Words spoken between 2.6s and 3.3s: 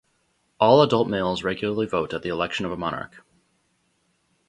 of a monarch.